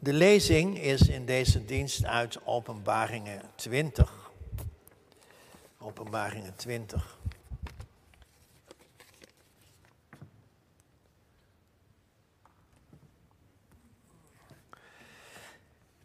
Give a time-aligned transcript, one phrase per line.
[0.00, 4.30] De lezing is in deze dienst uit Openbaringen 20.
[5.78, 7.18] Openbaringen 20.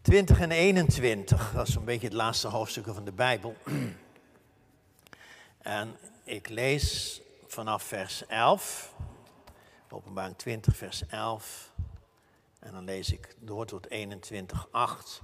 [0.01, 3.55] Twintig en 21, dat is een beetje het laatste hoofdstukken van de Bijbel.
[5.61, 8.93] En ik lees vanaf vers 11,
[9.89, 11.72] openbaring 20, vers 11.
[12.63, 15.21] En dan lees ik door tot 21, 8.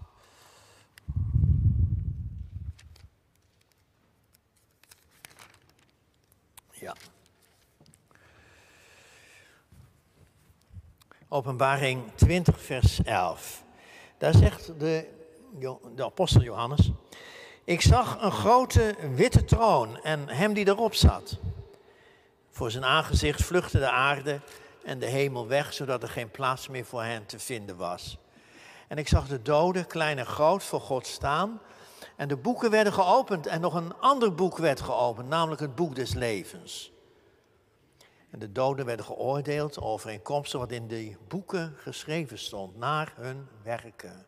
[6.71, 6.95] Ja.
[11.27, 13.63] Openbaring 20, vers 11.
[14.17, 15.07] Daar zegt de,
[15.95, 16.91] de apostel Johannes.
[17.63, 21.37] Ik zag een grote witte troon en hem die erop zat.
[22.49, 24.41] Voor zijn aangezicht vluchtte de aarde
[24.83, 28.17] en de hemel weg, zodat er geen plaats meer voor hen te vinden was.
[28.87, 31.61] En ik zag de doden, klein en groot, voor God staan.
[32.15, 35.95] En de boeken werden geopend en nog een ander boek werd geopend, namelijk het boek
[35.95, 36.91] des levens.
[38.29, 44.25] En de doden werden geoordeeld overeenkomstig wat in die boeken geschreven stond, naar hun werken.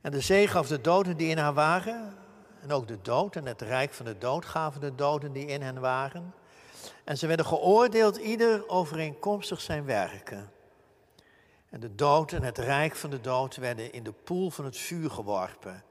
[0.00, 2.16] En de zee gaf de doden die in haar waren,
[2.60, 5.62] en ook de dood en het rijk van de dood gaven de doden die in
[5.62, 6.34] hen waren.
[7.08, 10.50] En ze werden geoordeeld, ieder overeenkomstig zijn werken.
[11.70, 14.76] En de dood en het rijk van de dood werden in de poel van het
[14.76, 15.82] vuur geworpen.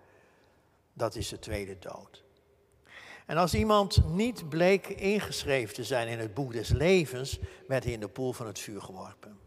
[0.94, 2.24] Dat is de tweede dood.
[3.26, 7.94] En als iemand niet bleek ingeschreven te zijn in het boek des levens, werd hij
[7.94, 9.40] in de poel van het vuur geworpen.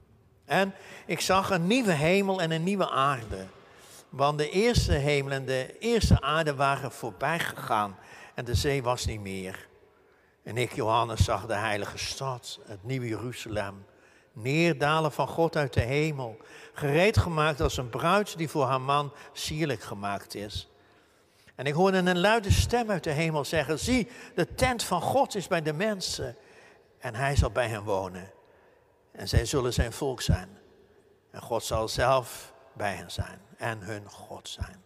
[0.45, 0.75] En
[1.07, 3.47] ik zag een nieuwe hemel en een nieuwe aarde.
[4.09, 7.97] Want de eerste hemel en de eerste aarde waren voorbij gegaan
[8.35, 9.69] en de zee was niet meer.
[10.43, 13.85] En ik, Johannes, zag de heilige stad, het nieuwe Jeruzalem,
[14.33, 16.37] neerdalen van God uit de hemel,
[16.73, 20.69] gereed gemaakt als een bruid die voor haar man sierlijk gemaakt is.
[21.55, 25.35] En ik hoorde een luide stem uit de hemel zeggen, zie, de tent van God
[25.35, 26.37] is bij de mensen
[26.99, 28.31] en hij zal bij hen wonen.
[29.13, 30.59] En zij zullen zijn volk zijn.
[31.31, 34.85] En God zal zelf bij hen zijn en hun God zijn.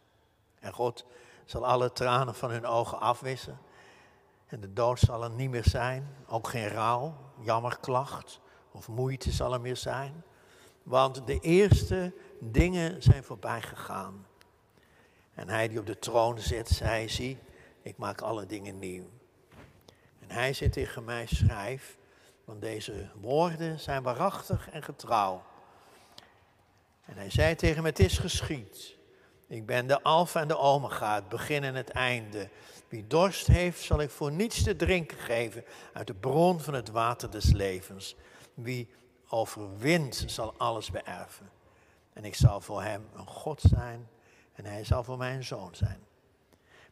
[0.61, 1.05] En God
[1.45, 3.59] zal alle tranen van hun ogen afwissen.
[4.47, 6.17] En de dood zal er niet meer zijn.
[6.27, 8.41] Ook geen rouw, jammerklacht
[8.71, 10.23] of moeite zal er meer zijn.
[10.83, 14.27] Want de eerste dingen zijn voorbij gegaan.
[15.35, 17.39] En hij die op de troon zit, zei, zie,
[17.83, 19.09] ik maak alle dingen nieuw.
[20.21, 21.99] En hij zit tegen mij, schrijf,
[22.45, 25.43] want deze woorden zijn waarachtig en getrouw.
[27.05, 28.97] En hij zei tegen me, het is geschied.
[29.47, 32.49] Ik ben de alfa en de omega, het begin en het einde.
[32.89, 36.91] Wie dorst heeft, zal ik voor niets te drinken geven uit de bron van het
[36.91, 38.17] water des levens.
[38.55, 38.89] Wie
[39.29, 41.51] overwint, zal alles beërven.
[42.13, 44.09] En ik zal voor hem een God zijn
[44.53, 46.07] en hij zal voor mij een zoon zijn.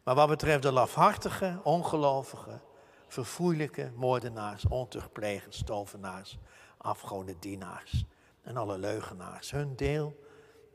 [0.03, 2.61] Maar wat betreft de lafhartige, ongelovige,
[3.09, 6.39] verfoeilijke moordenaars, ontuchtplegers, tovenaars,
[6.77, 8.05] afgodendienaars
[8.43, 9.51] en alle leugenaars.
[9.51, 10.17] Hun deel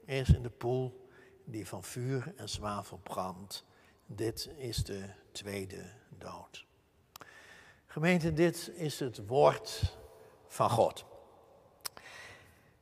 [0.06, 1.07] is in de poel
[1.50, 3.66] die van vuur en zwavel brandt.
[4.06, 6.66] Dit is de tweede dood.
[7.88, 9.98] Gemeente, dit is het woord
[10.48, 11.06] van God.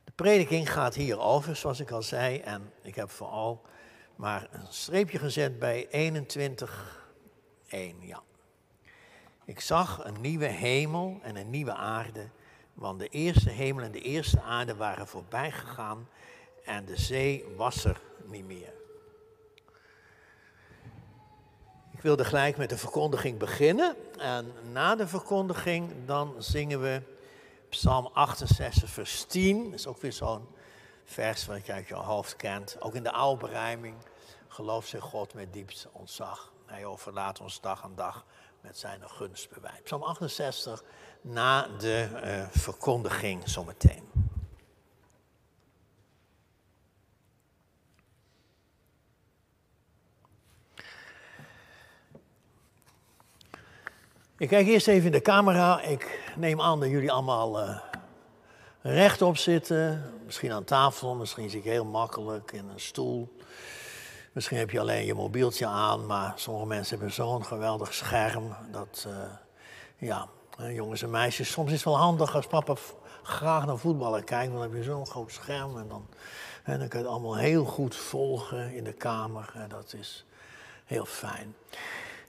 [0.03, 3.61] De prediking gaat hierover, zoals ik al zei, en ik heb vooral
[4.15, 6.11] maar een streepje gezet bij
[7.69, 7.77] 21.1.
[7.99, 8.21] Ja.
[9.45, 12.29] Ik zag een nieuwe hemel en een nieuwe aarde
[12.75, 16.07] want de eerste hemel en de eerste aarde waren voorbij gegaan
[16.65, 18.73] en de zee was er niet meer.
[21.91, 23.95] Ik wilde gelijk met de verkondiging beginnen.
[24.17, 27.01] En na de verkondiging dan zingen we
[27.69, 29.63] Psalm 68, vers 10.
[29.63, 30.47] Dat is ook weer zo'n
[31.03, 32.77] vers wat je uit je hoofd kent.
[32.79, 33.95] Ook in de oude berijming.
[34.47, 36.51] Geloof zich God met diepste ontzag.
[36.65, 38.25] Hij overlaat ons dag aan dag
[38.61, 39.81] met zijn gunst bewijs.
[39.83, 40.83] Psalm 68,
[41.21, 44.14] na de uh, verkondiging zometeen.
[54.37, 55.81] Ik kijk eerst even in de camera.
[55.81, 57.77] Ik neem aan dat jullie allemaal uh,
[58.81, 60.13] rechtop zitten.
[60.25, 63.35] Misschien aan tafel, misschien zit je heel makkelijk in een stoel.
[64.31, 68.55] Misschien heb je alleen je mobieltje aan, maar sommige mensen hebben zo'n geweldig scherm.
[68.71, 69.13] Dat, uh,
[69.97, 70.27] ja,
[70.69, 72.75] jongens en meisjes, soms is het wel handig als papa
[73.23, 74.51] graag naar voetballen kijkt.
[74.51, 76.07] Dan heb je zo'n groot scherm en dan,
[76.63, 79.51] en dan kun je het allemaal heel goed volgen in de kamer.
[79.53, 80.25] En dat is
[80.85, 81.55] heel fijn.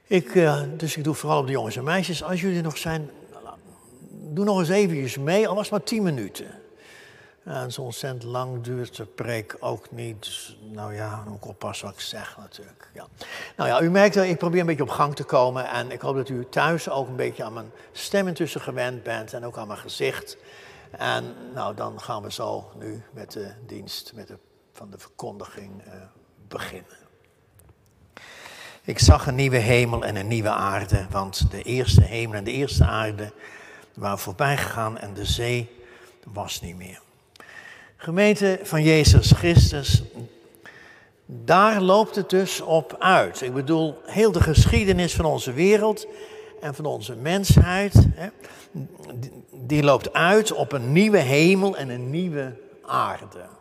[0.09, 2.23] Ik, uh, dus ik doe vooral op de jongens en meisjes.
[2.23, 3.11] Als jullie nog zijn,
[4.11, 6.47] doe nog eens eventjes mee, al was het maar tien minuten.
[7.45, 10.23] En zo ontzettend lang duurt de preek ook niet.
[10.23, 12.91] Dus, nou ja, moet ik oppassen wat ik zeg natuurlijk.
[12.95, 13.07] Ja.
[13.57, 15.69] Nou ja, u merkt dat ik probeer een beetje op gang te komen.
[15.69, 19.33] En ik hoop dat u thuis ook een beetje aan mijn stem intussen gewend bent.
[19.33, 20.37] En ook aan mijn gezicht.
[20.91, 24.39] En nou, dan gaan we zo nu met de dienst met de,
[24.73, 25.93] van de verkondiging uh,
[26.49, 27.06] beginnen.
[28.87, 31.07] Ik zag een nieuwe hemel en een nieuwe aarde.
[31.11, 33.33] Want de eerste hemel en de eerste aarde
[33.95, 35.71] waren voorbij gegaan en de zee
[36.33, 37.01] was niet meer.
[37.97, 40.03] Gemeente van Jezus Christus,
[41.27, 43.41] daar loopt het dus op uit.
[43.41, 46.07] Ik bedoel, heel de geschiedenis van onze wereld
[46.61, 48.29] en van onze mensheid, hè,
[49.53, 53.56] die loopt uit op een nieuwe hemel en een nieuwe aarde.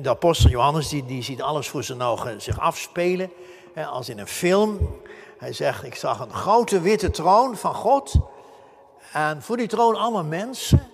[0.00, 3.30] De apostel Johannes die, die ziet alles voor zijn ogen zich afspelen,
[3.74, 5.00] als in een film.
[5.38, 8.14] Hij zegt, ik zag een grote witte troon van God.
[9.12, 10.90] En voor die troon allemaal mensen.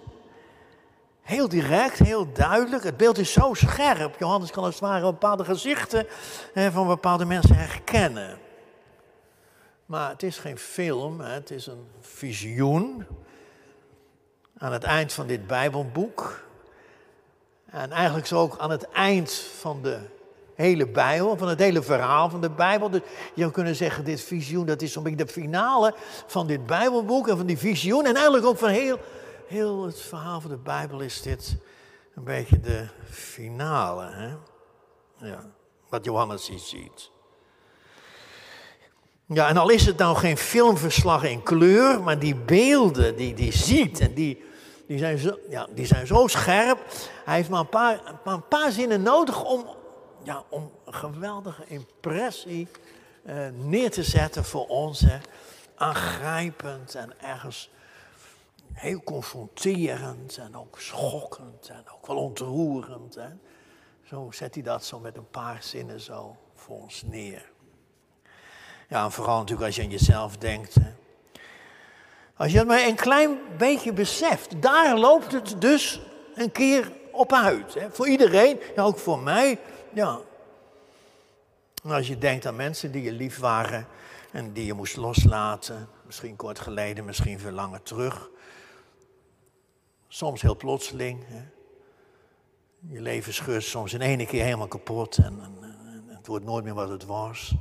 [1.23, 2.85] Heel direct, heel duidelijk.
[2.85, 4.19] Het beeld is zo scherp.
[4.19, 6.07] Johannes kan als het ware bepaalde gezichten
[6.55, 8.39] van bepaalde mensen herkennen.
[9.87, 13.07] Maar het is geen film, het is een visioen.
[14.59, 16.47] Aan het eind van dit Bijbelboek.
[17.71, 19.99] En eigenlijk zo ook aan het eind van de
[20.55, 22.91] hele Bijbel, van het hele verhaal van de Bijbel.
[22.91, 23.01] Dus
[23.35, 25.95] je zou kunnen zeggen, dit visioen, dat is zo'n beetje de finale
[26.27, 28.07] van dit Bijbelboek en van die visioen.
[28.07, 28.99] En eigenlijk ook van heel
[29.49, 31.57] heel het verhaal van de Bijbel is dit
[32.15, 34.11] een beetje de finale.
[34.11, 34.29] Hè?
[35.29, 35.45] Ja,
[35.89, 37.11] wat Johannes hier ziet.
[39.27, 43.53] Ja, en al is het nou geen filmverslag in kleur, maar die beelden die die
[43.53, 44.45] ziet en die,
[44.89, 46.79] die, zijn, zo, ja, die zijn zo scherp.
[47.25, 49.67] Hij heeft maar een paar, maar een paar zinnen nodig om,
[50.23, 52.69] ja, om een geweldige impressie
[53.23, 55.01] uh, neer te zetten voor ons.
[55.01, 55.19] Hè.
[55.75, 57.71] Aangrijpend en ergens
[58.73, 63.15] heel confronterend en ook schokkend en ook wel ontroerend.
[63.15, 63.29] Hè?
[64.05, 67.51] Zo zet hij dat zo met een paar zinnen zo voor ons neer.
[68.89, 70.75] Ja, en vooral natuurlijk als je aan jezelf denkt.
[70.75, 70.91] Hè?
[72.39, 76.01] Als je het maar een klein beetje beseft, daar loopt het dus
[76.35, 77.75] een keer op uit.
[77.75, 77.91] Hè?
[77.91, 79.59] Voor iedereen, ja, ook voor mij.
[79.93, 80.21] Ja.
[81.85, 83.87] En als je denkt aan mensen die je lief waren
[84.33, 88.31] en die je moest loslaten, misschien kort geleden, misschien veel langer terug.
[90.09, 91.25] Soms heel plotseling.
[91.27, 91.43] Hè.
[92.95, 95.41] Je leven scheurt soms in één keer helemaal kapot en,
[96.07, 97.55] het wordt nooit meer wat het was.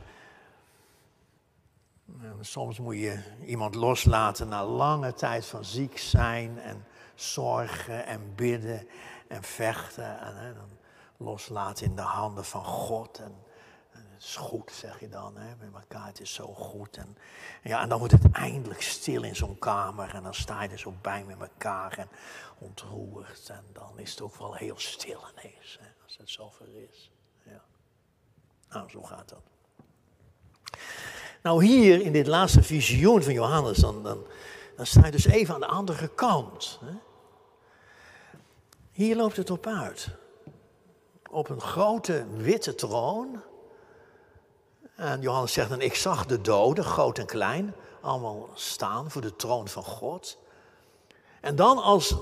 [2.22, 6.86] En soms moet je iemand loslaten na lange tijd van ziek zijn en
[7.16, 8.88] zorgen en bidden
[9.28, 10.20] en vechten.
[10.20, 10.70] En hè, dan
[11.18, 13.20] loslaten in de handen van God.
[13.20, 13.46] En,
[13.92, 16.98] het is goed, zeg je dan, hè, met elkaar, het is zo goed.
[16.98, 17.18] En,
[17.64, 20.80] ja, en dan wordt het eindelijk stil in zo'n kamer en dan sta je er
[20.80, 22.10] zo bij met elkaar en
[22.58, 23.50] ontroerd.
[23.50, 27.12] En dan is het ook wel heel stil ineens, hè, als het zover is.
[27.44, 27.64] Ja.
[28.70, 29.42] Nou, zo gaat dat.
[31.41, 34.25] Nou, hier in dit laatste visioen van Johannes, dan, dan,
[34.82, 36.79] sta je dus even aan de andere kant.
[36.86, 36.94] Hè.
[38.91, 40.10] Hier loopt het op uit.
[41.29, 43.41] Op een grote witte troon
[44.98, 49.36] en Johannes zegt dan, ik zag de doden, groot en klein, allemaal staan voor de
[49.36, 50.38] troon van God.
[51.41, 52.15] En dan als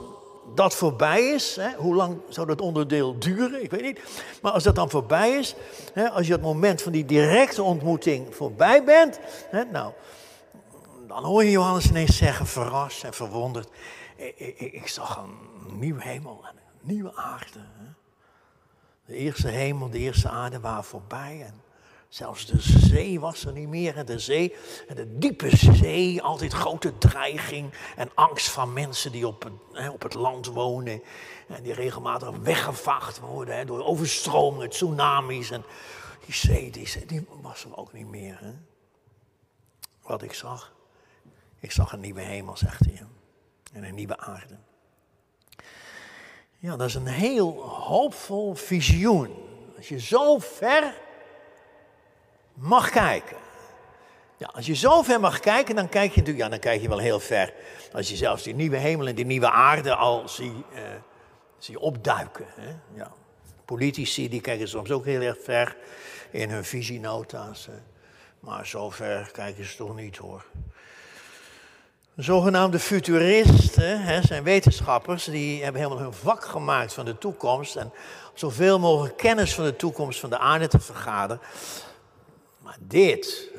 [0.54, 3.64] dat voorbij is, hè, hoe lang zou dat onderdeel duren?
[3.64, 4.00] Ik weet niet.
[4.42, 5.56] Maar als dat dan voorbij is,
[5.94, 9.94] hè, als je het moment van die directe ontmoeting voorbij bent, hè, nou,
[11.08, 13.70] dan hoor je Johannes ineens zeggen, verrast en verwonderd,
[14.16, 17.60] ik, ik, zag een nieuwe hemel en een nieuwe aarde.
[19.06, 21.62] De eerste hemel, de eerste aarde waren voorbij en
[22.10, 23.98] Zelfs de zee was er niet meer.
[23.98, 24.56] En de zee,
[24.96, 29.52] de diepe zee, altijd grote dreiging en angst van mensen die op
[29.92, 31.02] op het land wonen.
[31.48, 35.52] En die regelmatig weggevaagd worden door overstromingen, tsunamis.
[35.52, 35.64] En
[36.26, 38.38] die zee, die, die was er ook niet meer.
[38.40, 38.54] Hè.
[40.02, 40.76] Wat ik zag,
[41.60, 43.04] ik zag een nieuwe hemel, zegt hij.
[43.74, 44.58] En een nieuwe aarde.
[46.58, 49.36] Ja, dat is een heel hoopvol visioen.
[49.78, 51.04] Als je zo ver
[52.56, 53.38] mag kijken.
[54.38, 56.88] Ja, als je zo ver mag kijken, dan kijk je natuurlijk, ja, dan kijk je
[56.88, 57.54] wel heel ver.
[57.94, 60.80] Als je zelfs die nieuwe hemel en die nieuwe aarde al zie, uh,
[61.58, 62.46] zie opduiken.
[62.56, 62.76] Hè?
[62.94, 63.12] Ja.
[63.66, 65.78] Politici die kijken soms ook heel erg ver
[66.32, 67.68] in hun visienota's.
[68.40, 70.46] Maar zo ver kijken ze toch niet hoor.
[72.16, 77.76] Zogenaamde futuristen hè, zijn wetenschappers, die hebben helemaal hun vak gemaakt van de toekomst.
[77.76, 77.92] En
[78.34, 81.42] zoveel mogelijk kennis van de toekomst van de aarde te vergaderen.
[82.80, 83.50] Dit,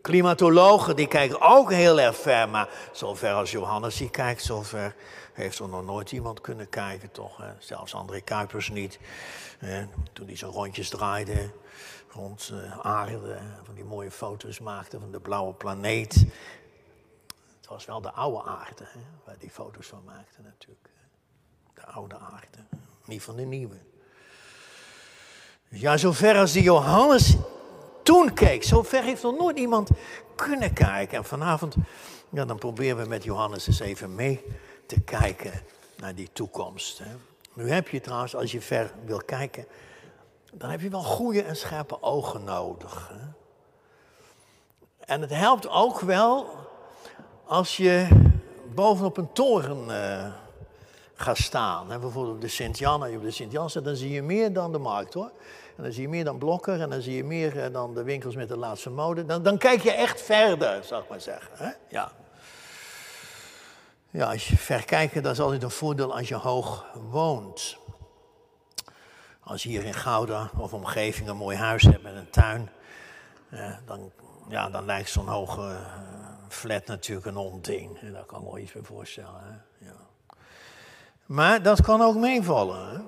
[0.00, 4.94] klimatologen die kijken ook heel erg ver, maar zover als Johannes die kijkt, zover
[5.32, 7.42] heeft er nog nooit iemand kunnen kijken, toch?
[7.58, 8.98] Zelfs André Kuipers niet.
[10.12, 11.50] Toen hij zijn rondjes draaide
[12.12, 16.14] rond uh, aarde, van die mooie foto's maakte van de blauwe planeet.
[17.60, 19.00] Het was wel de oude aarde, hè?
[19.24, 20.88] waar die foto's van maakte natuurlijk.
[21.74, 22.58] De oude aarde,
[23.04, 23.76] niet van de nieuwe.
[25.68, 27.36] Ja, zover als die Johannes
[28.02, 29.90] toen keek, zover heeft nog nooit iemand
[30.34, 31.18] kunnen kijken.
[31.18, 31.74] En vanavond,
[32.28, 34.44] ja, dan proberen we met Johannes eens even mee
[34.86, 35.52] te kijken
[35.96, 36.98] naar die toekomst.
[36.98, 37.10] Hè.
[37.52, 39.66] Nu heb je trouwens, als je ver wil kijken,
[40.52, 43.10] dan heb je wel goede en scherpe ogen nodig.
[43.12, 43.28] Hè.
[45.00, 46.46] En het helpt ook wel
[47.44, 48.08] als je
[48.74, 50.32] bovenop een toren uh,
[51.14, 51.90] gaat staan.
[51.90, 51.98] Hè.
[51.98, 54.72] Bijvoorbeeld op de Sint-Jan, als je op de Sint-Jan zit, dan zie je meer dan
[54.72, 55.30] de markt hoor.
[55.82, 58.34] Dan zie je meer dan Blokker en dan zie je meer eh, dan de winkels
[58.34, 59.24] met de laatste mode.
[59.24, 61.50] Dan, dan kijk je echt verder, zou ik maar zeggen.
[61.56, 61.70] Hè?
[61.88, 62.12] Ja.
[64.10, 67.78] ja, als je ver kijkt, dat is altijd een voordeel als je hoog woont.
[69.40, 72.70] Als je hier in Gouda of omgeving een mooi huis hebt met een tuin,
[73.50, 74.12] eh, dan,
[74.48, 75.76] ja, dan lijkt zo'n hoge eh,
[76.48, 78.12] flat natuurlijk een onding.
[78.12, 79.64] Daar kan ik me iets bij voorstellen.
[79.78, 79.96] Ja.
[81.26, 82.90] Maar dat kan ook meevallen.
[82.90, 82.98] Hè?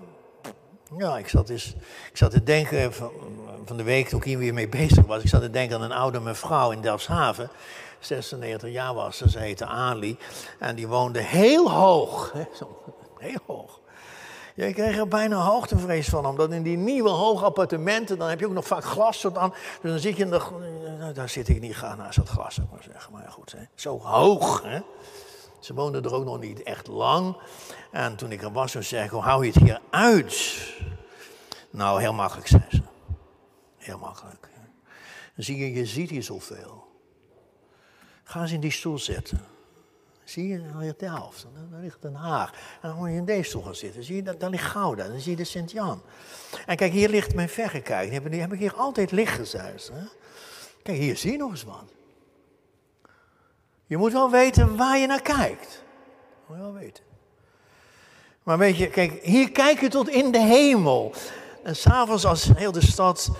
[0.99, 1.75] Ja, ik zat, eens,
[2.11, 3.11] ik zat te denken van,
[3.65, 5.23] van de week toen ik hier weer mee bezig was.
[5.23, 7.51] Ik zat te denken aan een oude mevrouw in Delfshaven.
[8.01, 10.19] 96 jaar was ze, ze heette Ali.
[10.59, 12.33] En die woonde heel hoog.
[13.19, 13.81] Heel hoog.
[14.55, 18.47] Ik kreeg er bijna hoogtevrees van, omdat in die nieuwe hoge appartementen, dan heb je
[18.47, 19.35] ook nog vaak glas tot.
[19.35, 20.41] Dus dan zit je in de.
[20.99, 23.09] Nou, daar zit ik niet graag naast dat glas, ik maar.
[23.13, 23.65] Maar goed, hè.
[23.75, 24.63] zo hoog.
[24.63, 24.81] Hè.
[25.63, 27.37] Ze woonde er ook nog niet echt lang.
[27.91, 30.67] En toen ik er was, toen zei ik, hoe hou je het hier uit?
[31.71, 32.83] Nou, heel makkelijk, zei ze.
[33.77, 34.49] Heel makkelijk.
[35.37, 36.87] zie je, je ziet hier zoveel.
[38.25, 39.41] Ga eens in die stoel zitten.
[40.25, 41.47] Zie je, dan ligt de helft.
[41.71, 42.53] Dan, ligt Den Haag.
[42.53, 44.05] En dan moet je in deze stoel gaan zitten.
[44.05, 45.09] Zie je, dan, ligt Gouda.
[45.09, 46.03] Dan zie je de Sint-Jan.
[46.67, 48.31] En kijk, hier ligt mijn verrekijk.
[48.31, 49.93] Die heb ik hier altijd liggen, zei ze.
[50.83, 51.93] Kijk, hier zie je nog eens wat.
[53.93, 55.83] Je moet wel weten waar je naar kijkt.
[56.47, 57.05] Moet je wel weten.
[58.43, 61.15] Maar weet je, kijk, hier kijk je tot in de hemel.
[61.63, 63.31] En s'avonds als heel de stad,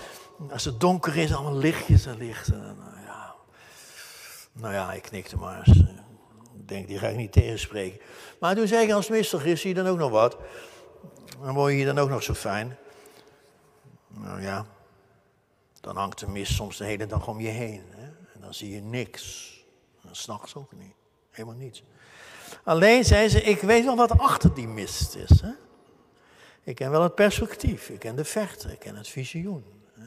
[0.51, 2.59] als het donker is, allemaal lichtjes en lichten.
[2.59, 3.35] Nou ja,
[4.51, 5.67] nou ja ik knikte maar.
[6.57, 7.99] Ik denk, die ga ik niet tegenspreken.
[8.39, 10.37] Maar toen zei ik, als het mistig is, zie je dan ook nog wat.
[11.41, 12.77] Dan word je hier dan ook nog zo fijn.
[14.07, 14.65] Nou ja,
[15.81, 17.83] dan hangt de mist soms de hele dag om je heen.
[17.89, 18.05] Hè?
[18.33, 19.51] En dan zie je niks.
[20.11, 20.95] S'nachts ook niet.
[21.29, 21.83] Helemaal niets.
[22.63, 25.41] Alleen zei ze, ik weet wel wat achter die mist is.
[25.41, 25.51] Hè?
[26.63, 29.65] Ik ken wel het perspectief, ik ken de vechten, ik ken het visioen.
[29.93, 30.05] Hè?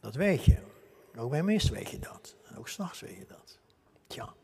[0.00, 0.58] Dat weet je.
[1.16, 2.34] Ook bij mist weet je dat.
[2.56, 3.58] Ook s'nachts weet je dat.
[4.06, 4.34] Tja.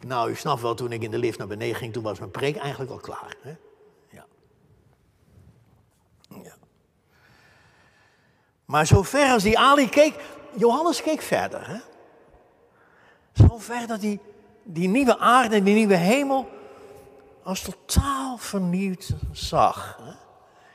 [0.00, 2.30] Nou, u snapt wel, toen ik in de lift naar beneden ging, toen was mijn
[2.30, 3.36] preek eigenlijk al klaar.
[3.40, 3.56] Hè?
[4.10, 4.26] Ja.
[6.42, 6.56] ja.
[8.64, 10.14] Maar zover als die Ali keek,
[10.56, 11.68] Johannes keek verder.
[11.68, 11.78] Hè?
[13.34, 14.20] Zo ver dat die,
[14.62, 16.48] die nieuwe aarde, die nieuwe hemel,
[17.42, 20.00] als totaal vernieuwd zag.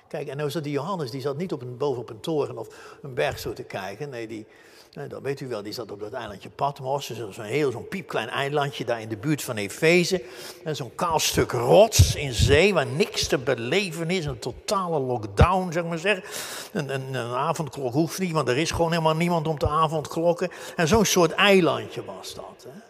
[0.07, 2.57] Kijk, en nou zat die Johannes, die zat niet op een, boven op een toren
[2.57, 4.09] of een berg zo te kijken.
[4.09, 4.45] Nee, die,
[4.91, 7.07] dat weet u wel, die zat op dat eilandje Patmos.
[7.07, 10.23] Dus zo'n heel zo'n piepklein eilandje daar in de buurt van Efeze.
[10.65, 14.25] Zo'n kaal stuk rots in zee waar niks te beleven is.
[14.25, 16.23] Een totale lockdown, zeg maar zeggen.
[16.71, 20.49] Een, een, een avondklok hoeft niet, want er is gewoon helemaal niemand om te avondklokken.
[20.75, 22.65] En zo'n soort eilandje was dat.
[22.67, 22.88] Hè?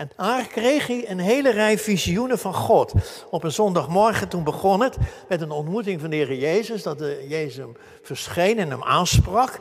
[0.00, 2.92] En daar kreeg hij een hele rij visioenen van God.
[3.30, 4.96] Op een zondagmorgen, toen begon het
[5.28, 6.82] met een ontmoeting van de Heer Jezus.
[6.82, 9.58] Dat de Jezus hem verscheen en hem aansprak.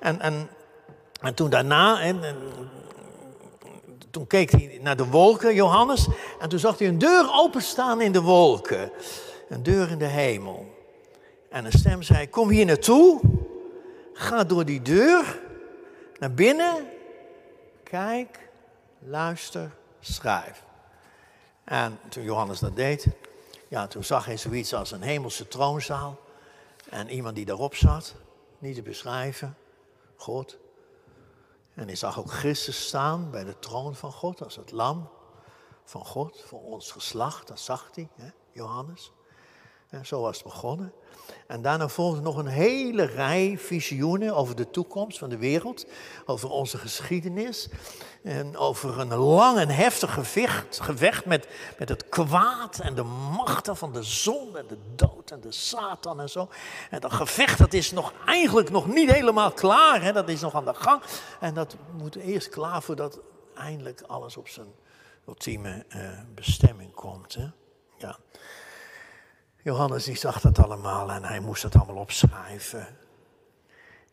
[0.00, 0.48] En, en,
[1.20, 2.20] en toen daarna, en,
[4.10, 6.08] toen keek hij naar de wolken, Johannes.
[6.40, 8.90] En toen zag hij een deur openstaan in de wolken.
[9.48, 10.66] Een deur in de hemel.
[11.48, 13.20] En een stem zei, kom hier naartoe.
[14.12, 15.40] Ga door die deur
[16.18, 16.74] naar binnen.
[17.82, 18.43] Kijk
[19.04, 20.64] luister, schrijf.
[21.64, 23.08] En toen Johannes dat deed,
[23.68, 26.18] ja, toen zag hij zoiets als een hemelse troonzaal.
[26.88, 28.14] En iemand die daarop zat,
[28.58, 29.56] niet te beschrijven,
[30.16, 30.58] God.
[31.74, 35.08] En hij zag ook Christus staan bij de troon van God, als het lam
[35.84, 37.48] van God, voor ons geslacht.
[37.48, 39.12] Dat zag hij, hè, Johannes.
[39.88, 40.92] En zo was het begonnen.
[41.46, 45.86] En daarna volgde nog een hele rij visioenen over de toekomst van de wereld,
[46.26, 47.68] over onze geschiedenis.
[48.22, 53.02] En over een lang en heftig gevecht, gevecht met, met het kwaad en de
[53.36, 56.48] machten van de zon en de dood en de Satan en zo.
[56.90, 60.12] En dat gevecht dat is nog eigenlijk nog niet helemaal klaar, hè?
[60.12, 61.02] dat is nog aan de gang.
[61.40, 63.20] En dat moet eerst klaar voordat
[63.54, 64.74] eindelijk alles op zijn
[65.28, 67.34] ultieme uh, bestemming komt.
[67.34, 67.46] Hè?
[67.98, 68.18] Ja.
[69.64, 72.86] Johannes die zag dat allemaal en hij moest het allemaal opschrijven.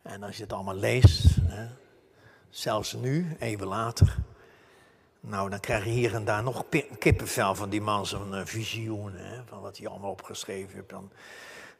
[0.02, 1.66] En als je het allemaal leest, hè,
[2.50, 4.16] zelfs nu, even later,
[5.20, 6.64] nou dan krijg je hier en daar nog
[6.98, 10.88] kippenvel van die man zo'n uh, visioen, hè, van wat hij allemaal opgeschreven heeft.
[10.88, 11.10] Dan,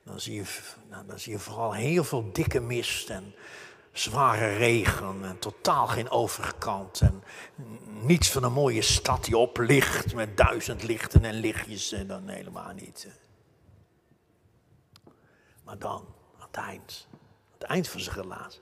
[0.03, 0.45] dan, zie je,
[0.91, 3.35] nou, dan zie je vooral heel veel dikke mist en
[3.93, 7.01] zware regen en totaal geen overkant.
[7.01, 7.23] En
[8.03, 11.93] niets van een mooie stad die oplicht met duizend lichten en lichtjes.
[11.93, 13.07] En dan helemaal niet.
[15.73, 16.05] Maar dan,
[16.39, 17.19] aan het eind, aan
[17.59, 18.61] het eind van zijn relatie,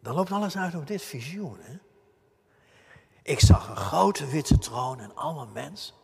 [0.00, 1.58] dan loopt alles uit op dit visioen.
[1.60, 1.76] Hè?
[3.22, 5.94] Ik zag een grote witte troon en allemaal mensen.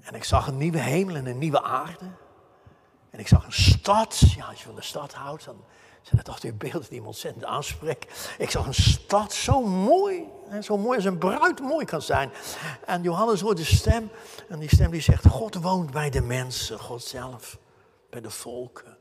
[0.00, 2.10] En ik zag een nieuwe hemel en een nieuwe aarde.
[3.10, 4.18] En ik zag een stad.
[4.36, 5.64] Ja, als je van de stad houdt, dan
[6.02, 8.10] zijn toch die beelden die me ontzettend aanspreken.
[8.38, 10.24] Ik zag een stad zo mooi.
[10.62, 12.30] Zo mooi als een bruid mooi kan zijn.
[12.86, 14.10] En Johannes hoort de stem.
[14.48, 16.78] En die stem die zegt, God woont bij de mensen.
[16.78, 17.58] God zelf.
[18.10, 18.98] Bij de volken.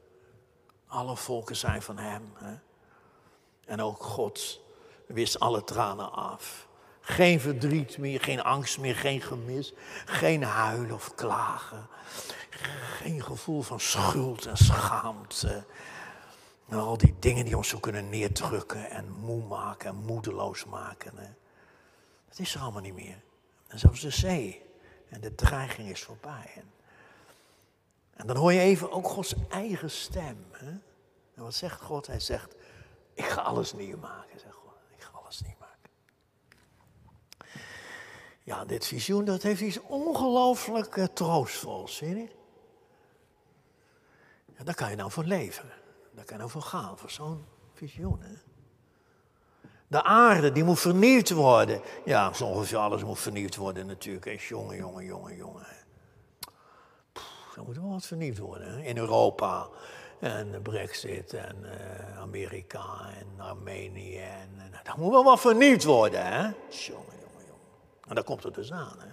[0.87, 2.33] Alle volken zijn van hem.
[2.35, 2.55] Hè?
[3.65, 4.61] En ook God
[5.05, 6.67] wist alle tranen af.
[7.01, 9.73] Geen verdriet meer, geen angst meer, geen gemis.
[10.05, 11.87] Geen huilen of klagen.
[13.01, 15.65] Geen gevoel van schuld en schaamte.
[16.69, 21.17] Al die dingen die ons zo kunnen neerdrukken en moe maken en moedeloos maken.
[21.17, 21.29] Hè.
[22.29, 23.21] Dat is er allemaal niet meer.
[23.67, 24.65] En zelfs de zee
[25.09, 26.51] en de dreiging is voorbij.
[26.55, 26.71] En,
[28.19, 30.45] en dan hoor je even ook Gods eigen stem.
[30.51, 30.69] Hè.
[31.35, 32.07] En wat zegt God?
[32.07, 32.55] Hij zegt,
[33.13, 34.73] ik ga alles nieuw maken, zegt God.
[34.95, 35.89] Ik ga alles nieuw maken.
[38.43, 42.29] Ja, dit visioen, dat heeft iets ongelooflijk uh, troostvols, zie je
[44.57, 45.69] Ja, daar kan je nou voor leven.
[46.11, 48.21] Daar kan je nou voor gaan, voor zo'n visioen.
[48.21, 48.33] Hè?
[49.87, 51.81] De aarde, die moet vernieuwd worden.
[52.05, 54.25] Ja, zo ongeveer alles moet vernieuwd worden natuurlijk.
[54.25, 54.37] Hè.
[54.47, 55.78] Jongen, jongen, jongen, jongen.
[57.59, 58.83] Er moet wel wat vernieuwd worden.
[58.83, 59.67] In Europa.
[60.19, 64.17] En de brexit en uh, Amerika en Armenië.
[64.17, 66.25] En, en, dat moet wel wat vernieuwd worden.
[66.25, 66.41] Hè?
[66.41, 68.07] Jongen, jongen, jongen.
[68.07, 68.95] En daar komt het dus aan.
[68.99, 69.07] Hè?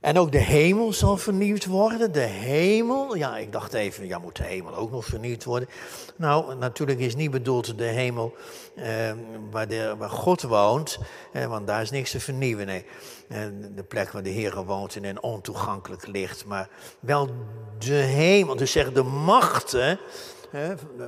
[0.00, 2.12] En ook de hemel zal vernieuwd worden.
[2.12, 5.68] De hemel, ja, ik dacht even, ja, moet de hemel ook nog vernieuwd worden?
[6.16, 8.34] Nou, natuurlijk is niet bedoeld de hemel
[8.74, 9.12] eh,
[9.50, 10.98] waar, de, waar God woont,
[11.48, 12.66] want daar is niks te vernieuwen.
[12.66, 12.84] Nee.
[13.74, 16.44] de plek waar de Heer woont in een ontoegankelijk licht.
[16.44, 16.68] Maar
[17.00, 17.30] wel
[17.78, 19.98] de hemel, dus zeg de machten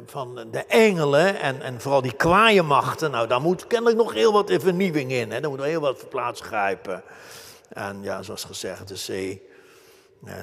[0.07, 3.11] van de engelen en, en vooral die kwaaie machten.
[3.11, 5.31] Nou, daar moet kennelijk nog heel wat vernieuwing in.
[5.31, 5.41] Hè?
[5.41, 7.03] Daar moet nog heel wat plaats grijpen.
[7.69, 9.49] En ja, zoals gezegd, de zee,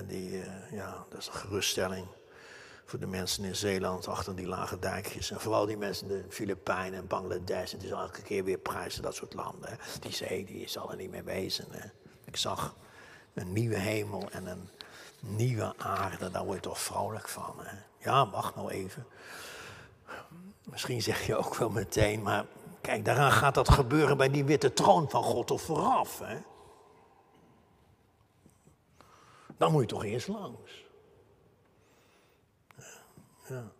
[0.07, 2.07] die, eh, ja, dat is een geruststelling
[2.85, 5.31] voor de mensen in Zeeland achter die lage dijkjes.
[5.31, 7.71] En vooral die mensen in de Filipijnen en Bangladesh.
[7.71, 9.77] Het is elke keer weer prijzen, dat soort landen.
[9.99, 11.65] Die zee die is al er niet meer wezen.
[11.69, 11.87] Hè.
[12.25, 12.75] Ik zag
[13.33, 14.69] een nieuwe hemel en een
[15.19, 16.31] nieuwe aarde.
[16.31, 17.55] Daar word je toch vrolijk van.
[17.57, 17.77] Hè.
[17.97, 19.05] Ja, wacht nou even.
[20.63, 22.45] Misschien zeg je ook wel meteen, maar
[22.81, 26.19] kijk, daaraan gaat dat gebeuren bij die witte troon van God of vooraf.
[26.19, 26.37] Hè.
[29.57, 30.85] Dan moet je toch eerst langs.
[33.47, 33.71] Ja.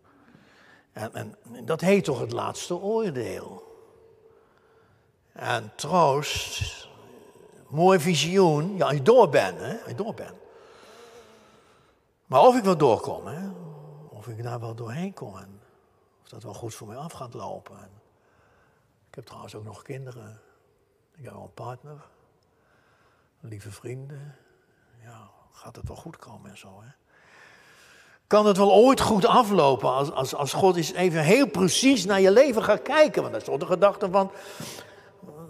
[0.91, 1.35] En, en,
[1.65, 3.63] dat heet toch het laatste oordeel.
[5.31, 6.88] En troost,
[7.67, 10.38] mooi visioen, ja, als je door bent, hè, als je door bent.
[12.25, 13.49] Maar of ik wel doorkom, hè,
[14.09, 15.61] of ik daar wel doorheen kom en
[16.21, 17.77] of dat wel goed voor mij af gaat lopen.
[17.77, 17.91] En
[19.09, 20.41] ik heb trouwens ook nog kinderen.
[21.15, 22.07] Ik heb wel een partner,
[23.39, 24.35] lieve vrienden.
[25.01, 26.82] Ja, gaat het wel goed komen en zo.
[26.82, 26.89] Hè?
[28.28, 32.22] Kan het wel ooit goed aflopen als, als, als God eens even heel precies naar
[32.22, 33.22] je leven gaat kijken?
[33.22, 34.32] Want dat is toch de gedachte van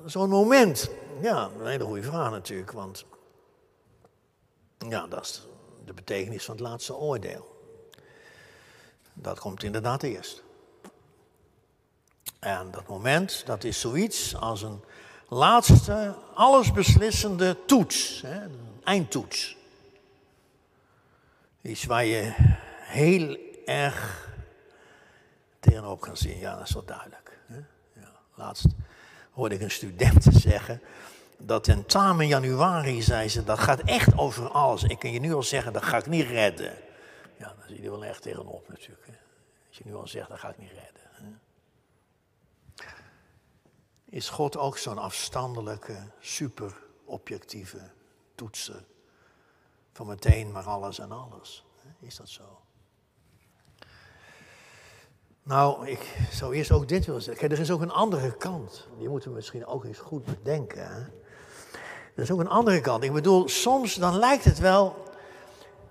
[0.06, 0.90] zo'n moment.
[1.22, 3.06] Ja, een hele goede vraag natuurlijk, want
[4.90, 5.48] ja, dat is
[5.86, 7.54] de betekenis van het laatste oordeel.
[9.14, 10.44] Dat komt inderdaad eerst.
[12.40, 14.84] En dat moment, dat is zoiets als een
[15.28, 19.58] laatste, allesbeslissende toets, hè, een eindtoets.
[21.66, 22.34] Iets waar je
[22.80, 24.30] heel erg
[25.60, 26.38] tegenop kan zien.
[26.38, 27.40] Ja, dat is wel duidelijk.
[27.94, 28.66] Ja, laatst
[29.32, 30.82] hoorde ik een student zeggen
[31.38, 34.84] dat tentamen januari, zei ze, dat gaat echt over alles.
[34.84, 36.74] Ik kan je nu al zeggen, dat ga ik niet redden.
[37.38, 39.08] Ja, daar zie je wel echt tegenop natuurlijk.
[39.68, 41.42] Als je nu al zegt, dat ga ik niet redden.
[44.10, 46.74] Is God ook zo'n afstandelijke, super
[47.06, 47.92] objectieve
[48.36, 48.84] toetser?
[49.96, 51.66] Van meteen maar alles en alles.
[52.00, 52.44] Is dat zo?
[55.44, 57.42] Nou, ik zou eerst ook dit willen zeggen.
[57.42, 58.88] Kijk, er is ook een andere kant.
[58.98, 61.14] Die moeten we misschien ook eens goed bedenken.
[62.16, 63.04] Er is ook een andere kant.
[63.04, 65.04] Ik bedoel, soms dan lijkt het wel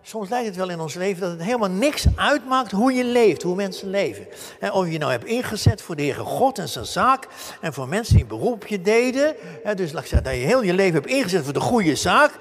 [0.06, 3.42] Soms lijkt het wel in ons leven dat het helemaal niks uitmaakt hoe je leeft,
[3.42, 4.26] hoe mensen leven.
[4.60, 7.28] En of je nou hebt ingezet voor de Heere God en zijn zaak
[7.60, 9.34] en voor mensen die een beroepje deden.
[9.74, 12.32] Dus laat zeggen, dat je heel je leven hebt ingezet voor de goede zaak.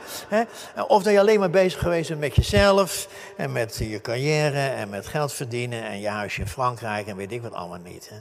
[0.88, 4.90] Of dat je alleen maar bezig geweest bent met jezelf en met je carrière en
[4.90, 8.12] met geld verdienen en je huisje in Frankrijk en weet ik wat allemaal niet.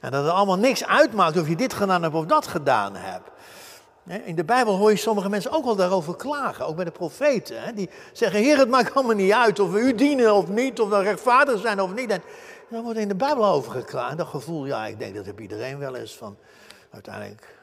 [0.00, 3.30] En dat het allemaal niks uitmaakt of je dit gedaan hebt of dat gedaan hebt.
[4.08, 7.74] In de Bijbel hoor je sommige mensen ook wel daarover klagen, ook bij de profeten.
[7.74, 10.88] Die zeggen, heer het maakt allemaal niet uit of we u dienen of niet, of
[10.88, 12.10] we rechtvaardig zijn of niet.
[12.10, 12.22] En
[12.68, 14.16] dan wordt in de Bijbel over geklaagd.
[14.16, 16.36] Dat gevoel, ja, ik denk dat heb iedereen wel eens van,
[16.90, 17.58] uiteindelijk,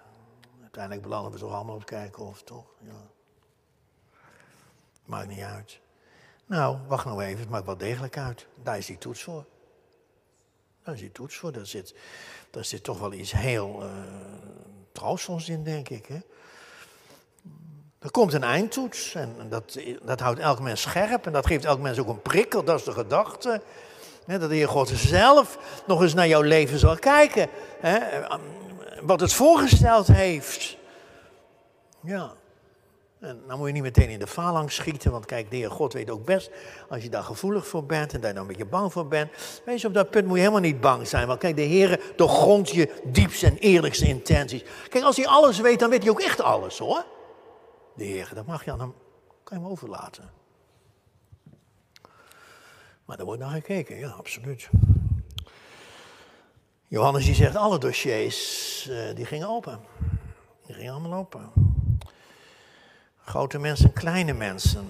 [0.62, 2.66] uiteindelijk belanden we toch allemaal op kijken of toch.
[2.82, 3.10] Ja.
[5.06, 5.80] Maakt niet uit.
[6.46, 8.48] Nou, wacht nou even, het maakt wel degelijk uit.
[8.64, 9.46] Daar is die toets voor.
[10.84, 11.52] Daar is die toets voor.
[11.52, 11.96] Daar zit,
[12.50, 16.06] daar zit toch wel iets heel uh, in, denk ik.
[16.06, 16.20] Hè?
[18.06, 21.80] Er komt een eindtoets en dat, dat houdt elk mens scherp en dat geeft elk
[21.80, 23.62] mens ook een prikkel, dat is de gedachte.
[24.26, 27.50] dat de Heer God zelf nog eens naar jouw leven zal kijken.
[29.02, 30.78] wat het voorgesteld heeft.
[32.02, 32.32] Ja.
[33.20, 35.94] En dan moet je niet meteen in de falang schieten, want kijk, de Heer God
[35.94, 36.50] weet ook best,
[36.90, 39.32] als je daar gevoelig voor bent en daar dan een beetje bang voor bent,
[39.66, 41.28] weet je, op dat punt moet je helemaal niet bang zijn.
[41.28, 44.64] Want kijk, de Heer doorgrondt je diepste en eerlijkste intenties.
[44.90, 47.06] Kijk, als hij alles weet, dan weet hij ook echt alles hoor
[47.96, 48.32] de Heer.
[48.34, 48.94] Dat mag je aan hem,
[49.44, 50.30] kan je hem overlaten.
[53.06, 54.70] Maar er wordt naar gekeken, ja, absoluut.
[56.88, 59.80] Johannes die zegt, alle dossiers, uh, die gingen open.
[60.66, 61.52] Die gingen allemaal open.
[63.18, 64.86] Grote mensen, kleine mensen.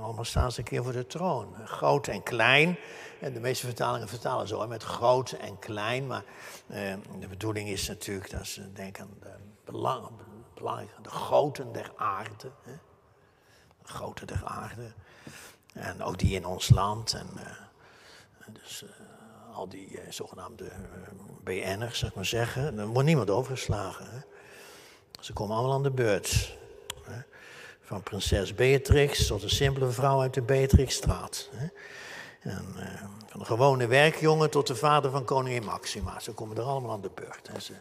[0.00, 1.54] Allemaal staan ze een keer voor de troon.
[1.64, 2.78] Groot en klein.
[3.20, 6.06] En de meeste vertalingen vertalen zo met groot en klein.
[6.06, 6.24] Maar
[6.66, 10.10] uh, de bedoeling is natuurlijk dat ze denken aan de belangen,
[11.02, 12.50] de goten der aarde.
[12.62, 12.72] Hè?
[13.82, 14.92] De goten der aarde.
[15.72, 17.12] En ook die in ons land.
[17.12, 17.46] En, uh,
[18.52, 20.70] dus uh, al die uh, zogenaamde
[21.44, 22.78] BN'ers, zeg maar zeggen.
[22.78, 24.10] Er wordt niemand overgeslagen.
[24.10, 24.18] Hè?
[25.20, 26.56] Ze komen allemaal aan de beurt.
[27.02, 27.20] Hè?
[27.80, 31.48] Van prinses Beatrix tot een simpele vrouw uit de Beatrixstraat.
[31.52, 31.66] Hè?
[32.50, 32.74] En,
[33.38, 36.20] van gewone werkjongen tot de vader van koningin Maxima.
[36.20, 37.62] Ze komen er allemaal aan de beurt.
[37.62, 37.74] Ze,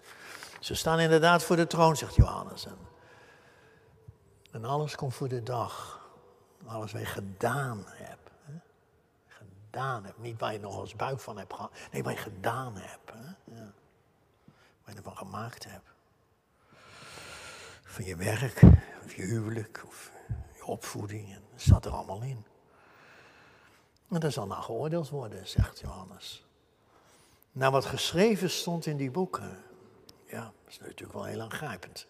[0.60, 2.65] ze staan inderdaad voor de troon, zegt Johannes.
[2.65, 2.78] En,
[4.52, 6.02] en alles komt voor de dag.
[6.65, 8.30] Alles wat je gedaan hebt.
[8.43, 8.54] Hè?
[9.28, 10.17] Gedaan hebt.
[10.17, 11.72] Niet waar je nog als buik van hebt gehad.
[11.91, 13.12] Nee, wat je gedaan hebt.
[13.12, 13.56] Hè?
[13.56, 13.72] Ja.
[14.84, 15.89] Wat je ervan gemaakt hebt.
[17.84, 18.62] Van je werk,
[19.06, 20.12] of je huwelijk, of
[20.56, 21.34] je opvoeding.
[21.34, 22.46] En dat er allemaal in.
[24.10, 26.46] En dat zal nou geoordeeld worden, zegt Johannes.
[27.52, 29.63] Nou, wat geschreven stond in die boeken.
[30.26, 32.08] Ja, dat is natuurlijk wel heel aangrijpend.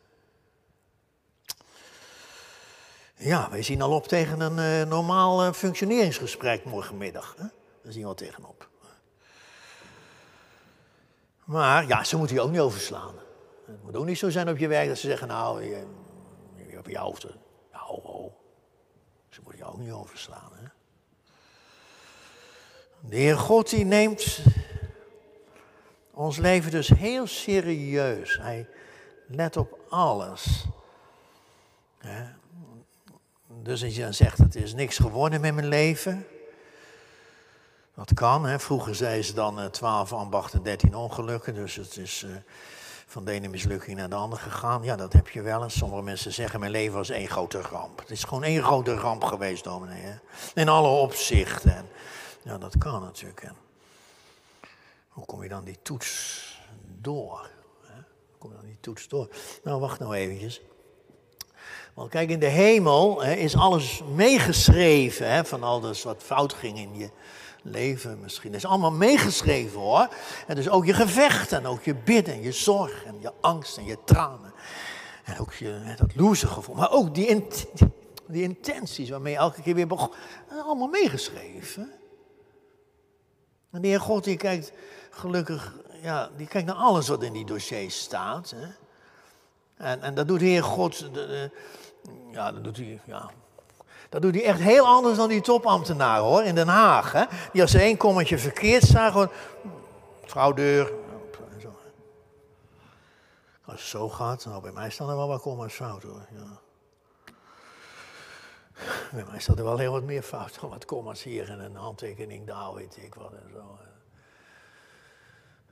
[3.16, 7.36] Ja, wij zien al op tegen een uh, normaal uh, functioneringsgesprek morgenmiddag.
[7.38, 7.46] Hè?
[7.84, 8.70] Daar zien we al tegenop.
[11.44, 13.16] Maar ja, ze moeten je ook niet overslaan.
[13.66, 15.86] Het moet ook niet zo zijn op je werk dat ze zeggen, nou, je,
[16.68, 17.24] je hebt je hoofd.
[17.72, 18.34] Nou, oh,
[19.30, 20.52] ze moeten je ook niet overslaan.
[23.10, 24.40] De Heer God die neemt
[26.14, 28.38] ons leven dus heel serieus.
[28.42, 28.68] Hij
[29.28, 30.66] let op alles.
[33.48, 36.28] Dus als je dan zegt, het is niks geworden met mijn leven.
[37.96, 38.46] Dat kan.
[38.46, 38.60] Hè.
[38.60, 41.54] Vroeger zei ze dan uh, 12 ambachten, 13 ongelukken.
[41.54, 42.32] Dus het is uh,
[43.08, 44.84] van de ene mislukking naar de andere gegaan.
[44.84, 45.78] Ja, dat heb je wel eens.
[45.78, 48.00] Sommige mensen zeggen, mijn leven was één grote ramp.
[48.00, 50.02] Het is gewoon één grote ramp geweest, dominee.
[50.02, 50.16] Hè.
[50.54, 51.86] In alle opzichten.
[52.48, 53.42] En, ja, dat kan natuurlijk.
[53.42, 53.50] Hè.
[55.10, 56.62] Hoe kom je dan die toets
[57.02, 57.50] door?
[58.32, 59.30] Hoe kom je dan die toets door?
[59.64, 60.62] Nou, wacht nou eventjes.
[61.94, 66.54] Want kijk, in de hemel hè, is alles meegeschreven hè, van al dat wat fout
[66.54, 67.10] ging in je
[67.64, 68.54] leven misschien.
[68.54, 70.08] Is allemaal meegeschreven hoor.
[70.48, 73.78] En dus ook je gevechten, en ook je bidden, en je zorg en je angst
[73.78, 74.54] en je tranen.
[75.24, 76.76] En ook je, dat losergevoel.
[76.76, 77.48] Maar ook die,
[78.28, 80.12] die intenties waarmee je elke keer weer begon.
[80.50, 81.97] Allemaal meegeschreven.
[83.72, 84.72] En de Heer God die kijkt
[85.10, 88.54] gelukkig, ja, die kijkt naar alles wat in die dossiers staat.
[88.56, 88.68] Hè.
[89.78, 91.10] En, en dat doet de Heer God,
[92.32, 93.30] ja, dat doet hij, ja.
[94.10, 97.12] Dat doet hij echt heel anders dan die topambtenaren hoor, in Den Haag.
[97.12, 97.24] Hè.
[97.52, 99.30] Die als ze één kommetje verkeerd zagen,
[100.26, 100.92] fraudeur.
[101.62, 101.78] Zo.
[103.66, 106.26] Als het zo gaat, nou bij mij staan er wel wat komma's fout hoor.
[106.32, 106.60] Ja.
[109.12, 110.60] Bij mij staat er wel heel wat meer fout.
[110.60, 113.78] Wat komma's hier en een handtekening daar, weet ik wat en zo.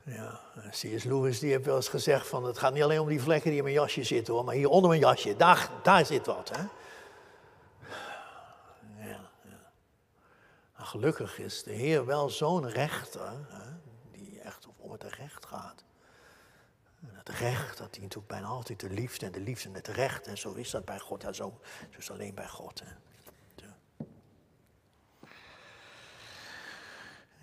[0.06, 0.40] Ja,
[0.70, 1.04] C.S.
[1.04, 3.58] Lewis die heeft wel eens gezegd van het gaat niet alleen om die vlekken die
[3.58, 6.50] in mijn jasje zitten hoor, maar hier onder mijn jasje, daar, daar zit wat.
[6.50, 6.62] Hè?
[9.08, 9.72] Ja, ja.
[10.74, 13.70] Gelukkig is de Heer wel zo'n rechter, hè,
[14.12, 15.84] die echt om het recht gaat.
[17.14, 20.28] Het recht, dat dient ook bijna altijd de liefde en de liefde het recht.
[20.28, 22.80] En zo is dat bij God, ja, zo, zo is alleen bij God.
[22.80, 22.92] Hè.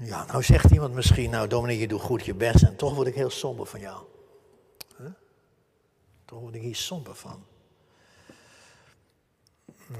[0.04, 3.06] Ja, nou zegt iemand misschien, nou Dominique, je doet goed je best en toch word
[3.06, 4.04] ik heel somber van jou.
[6.24, 7.46] Toch word ik hier somber van.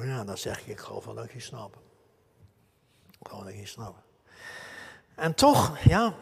[0.00, 1.76] Ja, dan zeg ik, ik geloof wel dat ik je snap.
[3.20, 4.02] Ik geloof dat ik je snap.
[5.14, 6.14] En toch, ja,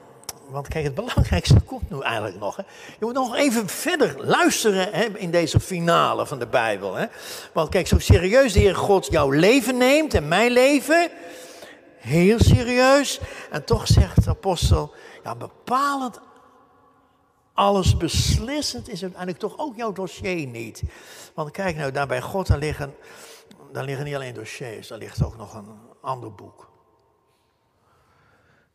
[0.50, 2.56] want kijk, het belangrijkste komt nu eigenlijk nog.
[2.56, 2.62] Hè.
[2.98, 6.94] Je moet nog even verder luisteren hè, in deze finale van de Bijbel.
[6.94, 7.06] Hè.
[7.52, 11.10] Want kijk, zo serieus de Heer God jouw leven neemt en mijn leven,
[11.96, 13.20] heel serieus.
[13.50, 16.20] En toch zegt de apostel, ja, bepalend,
[17.54, 20.82] alles beslissend is uiteindelijk toch ook jouw dossier niet.
[21.34, 22.94] Want kijk nou, daar bij God, daar liggen,
[23.72, 26.68] daar liggen niet alleen dossiers, daar ligt ook nog een ander boek.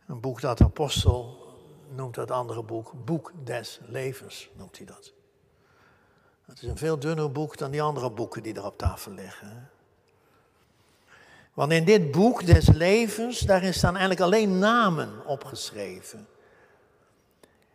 [0.07, 1.44] Een boek dat de apostel
[1.89, 5.13] noemt dat andere boek, Boek des Levens, noemt hij dat.
[6.45, 9.69] Het is een veel dunner boek dan die andere boeken die er op tafel liggen.
[11.53, 16.27] Want in dit boek des levens, daarin staan eigenlijk alleen namen opgeschreven.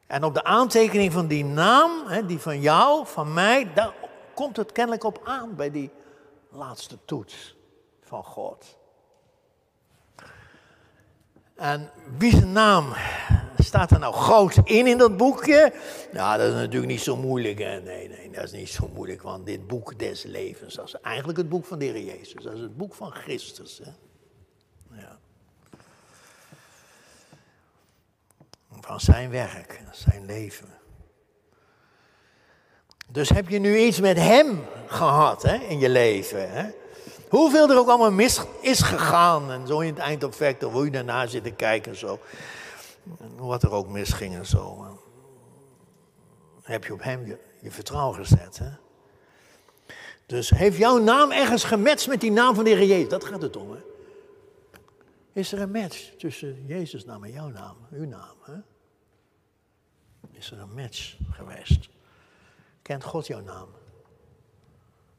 [0.06, 1.90] En op de aantekening van die naam,
[2.26, 3.94] die van jou, van mij, daar
[4.34, 5.90] komt het kennelijk op aan bij die
[6.48, 7.56] laatste toets
[8.02, 8.78] van God.
[11.54, 12.92] En wie zijn naam
[13.62, 15.72] staat er nou groot in in dat boekje?
[16.12, 17.58] Nou, dat is natuurlijk niet zo moeilijk.
[17.58, 17.80] Hè?
[17.80, 19.22] Nee, nee, dat is niet zo moeilijk.
[19.22, 22.42] Want dit boek des levens, dat is eigenlijk het boek van de Heer Jezus.
[22.42, 23.80] Dat is het boek van Christus.
[23.84, 23.90] Hè?
[25.00, 25.18] Ja.
[28.80, 30.68] Van zijn werk, zijn leven.
[33.08, 36.50] Dus heb je nu iets met hem gehad hè, in je leven?
[36.52, 36.70] Hè?
[37.28, 39.50] Hoeveel er ook allemaal mis is gegaan.
[39.50, 42.18] En zo in het eindeffect, of hoe je daarna zit te kijken en zo.
[43.36, 44.86] Wat er ook misging en zo.
[46.62, 48.58] Heb je op hem je, je vertrouwen gezet.
[48.58, 48.70] Hè?
[50.26, 53.08] Dus heeft jouw naam ergens gematcht met die naam van de Heer Jezus?
[53.08, 53.70] Dat gaat het om.
[53.70, 53.80] Hè?
[55.32, 58.36] Is er een match tussen Jezus' naam en jouw naam, uw naam?
[58.42, 58.56] Hè?
[60.30, 61.88] Is er een match geweest?
[62.82, 63.68] Kent God jouw naam?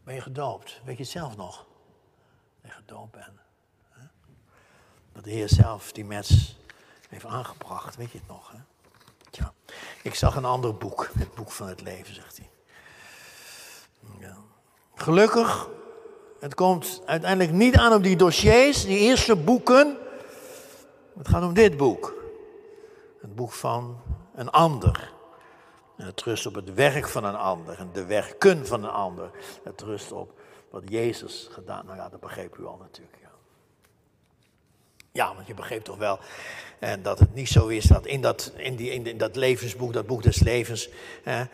[0.04, 0.82] Ben je gedoopt?
[0.86, 1.70] Weet je het zelf nog?
[2.62, 3.40] en gedoopt ben.
[5.12, 6.58] Dat de Heer zelf die mens
[7.12, 8.52] heeft aangebracht, weet je het nog?
[8.52, 8.58] Hè?
[9.30, 9.54] Tja,
[10.04, 12.50] ik zag een ander boek, het boek van het leven, zegt hij.
[14.20, 14.38] Ja.
[14.96, 15.70] Gelukkig,
[16.40, 19.98] het komt uiteindelijk niet aan op die dossiers, die eerste boeken.
[21.18, 22.14] Het gaat om dit boek.
[23.22, 24.02] Het boek van
[24.36, 25.14] een ander.
[25.98, 29.32] En het rust op het werk van een ander en de werken van een ander.
[29.64, 31.86] Het rust op wat Jezus gedaan.
[31.86, 33.21] Nou ja, dat begreep u al natuurlijk.
[35.12, 36.20] Ja, ja want je begreep toch wel
[36.82, 40.08] en dat het niet zo is dat in dat, in die, in dat levensboek, dat
[40.08, 40.90] boek des levens,
[41.24, 41.50] en,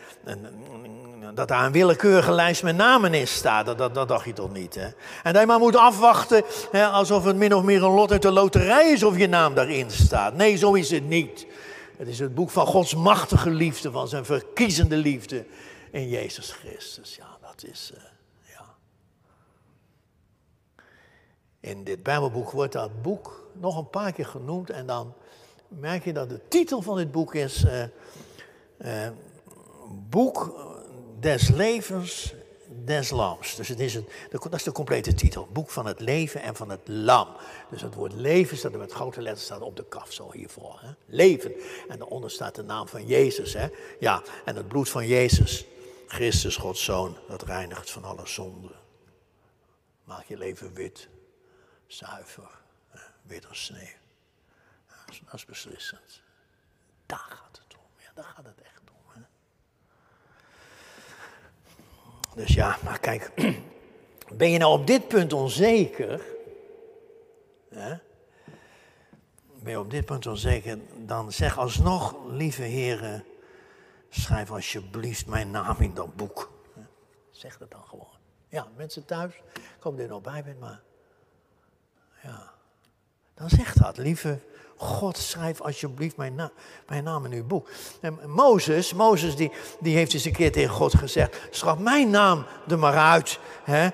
[1.34, 3.66] dat daar een willekeurige lijst met namen in staat.
[3.66, 4.76] Dat, dat, dacht je toch niet.
[4.76, 4.88] Hè?
[5.24, 6.44] En dat je maar moet afwachten
[6.92, 9.92] alsof het min of meer een lot uit de loterij is of je naam daarin
[9.92, 10.34] staat.
[10.34, 11.48] Nee, zo is het niet.
[11.98, 15.46] Het is het boek van Gods machtige liefde, van zijn verkiezende liefde
[15.92, 17.16] in Jezus Christus.
[17.16, 17.92] Ja, dat is.
[17.96, 18.02] Uh,
[21.60, 25.14] In dit Bijbelboek wordt dat boek nog een paar keer genoemd en dan
[25.68, 27.84] merk je dat de titel van dit boek is uh,
[28.82, 29.10] uh,
[30.10, 30.56] Boek
[31.20, 32.34] des levens
[32.86, 33.56] des lams.
[33.56, 35.48] Dus het is een, dat is de complete titel.
[35.52, 37.28] Boek van het leven en van het lam.
[37.70, 40.80] Dus het woord leven staat er met grote letters staat op de kaf zo hiervoor.
[40.82, 40.90] Hè?
[41.06, 41.54] Leven.
[41.88, 43.54] En daaronder staat de naam van Jezus.
[43.54, 43.68] Hè?
[44.00, 45.66] Ja, en het bloed van Jezus,
[46.08, 48.76] Christus, Gods Zoon, dat reinigt van alle zonden.
[50.04, 51.08] Maak je leven wit
[51.88, 52.50] zuiver,
[53.28, 53.96] wit als sneeuw.
[55.26, 56.22] Dat is beslissend.
[57.06, 57.86] Daar gaat het om.
[57.98, 59.26] Ja, daar gaat het echt om.
[62.36, 63.32] Dus ja, maar kijk,
[64.38, 66.22] ben je nou op dit punt onzeker?
[67.70, 67.98] Hè?
[69.62, 73.26] Ben je op dit punt onzeker, dan zeg alsnog, lieve heren,
[74.10, 76.52] schrijf alsjeblieft mijn naam in dat boek.
[77.32, 78.16] Zeg dat dan gewoon.
[78.50, 79.34] Ja, mensen thuis,
[79.80, 80.82] ik er nog bij bent, maar
[82.24, 82.54] ja.
[83.38, 84.40] Dan zegt dat, lieve
[84.78, 86.52] God, schrijf alsjeblieft mijn,
[86.88, 87.70] mijn naam in uw boek.
[88.02, 92.46] En Mozes, Mozes die, die heeft eens een keer tegen God gezegd, schrijf mijn naam
[92.68, 93.40] er maar uit.
[93.64, 93.90] Hè?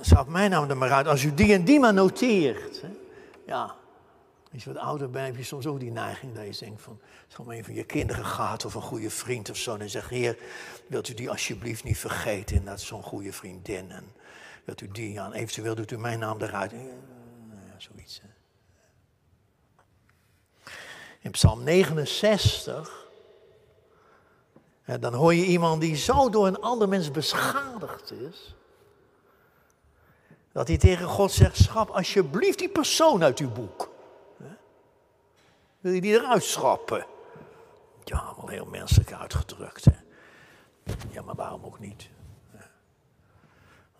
[0.00, 2.80] Schrijf mijn naam er maar uit, als u die en die maar noteert.
[2.80, 2.88] Hè?
[3.46, 3.74] Ja,
[4.52, 7.00] Als je wat ouder bent, heb je soms ook die neiging dat je denkt van,
[7.28, 10.08] het om een van je kinderen gaat of een goede vriend of zo, dan zeg
[10.08, 10.36] Heer,
[10.86, 13.90] wilt u die alsjeblieft niet vergeten, dat is zo'n goede vriendin.
[13.90, 14.04] En
[14.64, 16.70] wilt u die aan, eventueel doet u mijn naam eruit.
[16.70, 18.20] Ja, zoiets.
[18.22, 18.39] Hè.
[21.20, 23.08] In Psalm 69,
[25.00, 28.54] dan hoor je iemand die zo door een ander mens beschadigd is,
[30.52, 33.88] dat hij tegen God zegt, schap alsjeblieft die persoon uit uw boek.
[35.80, 37.06] Wil je die eruit schrappen?
[38.04, 39.84] Ja, wel heel menselijk uitgedrukt.
[39.84, 39.96] Hè?
[41.10, 42.08] Ja, maar waarom ook niet?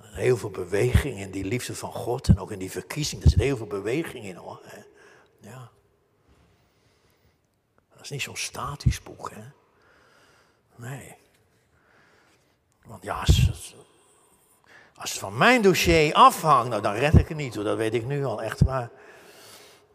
[0.00, 3.22] Heel veel beweging in die liefde van God en ook in die verkiezing.
[3.22, 4.60] Er zit heel veel beweging in hoor.
[5.40, 5.70] Ja.
[8.00, 9.42] Dat is niet zo'n statisch boek, hè?
[10.76, 11.16] Nee.
[12.84, 13.50] Want ja, als,
[14.96, 17.94] als het van mijn dossier afhangt, nou dan red ik het niet hoor, dat weet
[17.94, 18.90] ik nu al echt waar.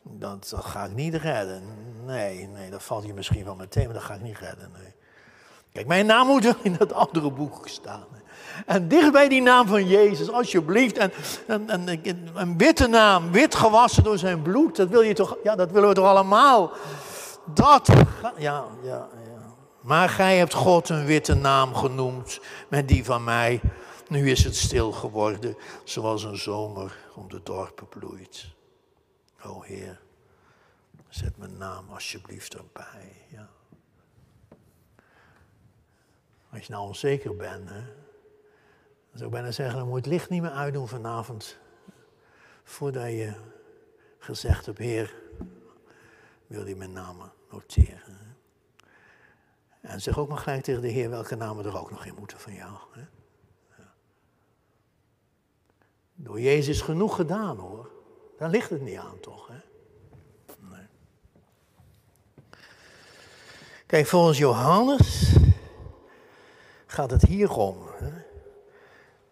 [0.01, 1.63] Dat, dat ga ik niet redden.
[2.05, 4.71] Nee, nee, dat valt je misschien wel meteen, maar dat ga ik niet redden.
[5.71, 8.05] Kijk, mijn naam moet wel in dat andere boek staan.
[8.65, 10.97] En dicht bij die naam van Jezus, alsjeblieft.
[10.97, 11.11] En,
[11.47, 14.75] en, en, een witte naam, wit gewassen door zijn bloed.
[14.75, 16.71] Dat wil je toch, ja, dat willen we toch allemaal.
[17.53, 17.87] Dat,
[18.37, 19.53] ja, ja, ja.
[19.81, 23.61] Maar gij hebt God een witte naam genoemd met die van mij.
[24.07, 28.53] Nu is het stil geworden, zoals een zomer om de dorpen bloeit.
[29.43, 30.01] O Heer,
[31.09, 33.25] zet mijn naam alsjeblieft erbij.
[33.27, 33.49] Ja.
[36.51, 37.81] Als je nou onzeker bent, hè,
[39.09, 41.57] dan zou ik bijna zeggen, dan moet het licht niet meer uitdoen vanavond.
[42.63, 43.33] Voordat je
[44.19, 45.13] gezegd hebt, Heer,
[46.47, 48.37] wil je mijn naam noteren.
[49.81, 52.39] En zeg ook maar gelijk tegen de Heer welke namen er ook nog in moeten
[52.39, 52.77] van jou.
[52.91, 53.01] Hè?
[56.13, 57.91] Door Jezus genoeg gedaan hoor.
[58.37, 59.47] Daar ligt het niet aan, toch?
[59.47, 59.59] Hè?
[60.59, 60.87] Nee.
[63.85, 65.35] Kijk, volgens Johannes
[66.85, 67.87] gaat het hier om.
[67.87, 68.11] Hè?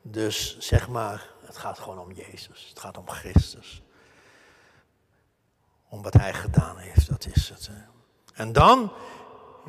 [0.02, 2.70] Dus zeg maar, het gaat gewoon om Jezus.
[2.70, 3.84] Het gaat om Christus.
[5.90, 7.68] Om wat hij gedaan heeft, dat is het.
[7.68, 7.93] Hè?
[8.34, 8.92] En dan,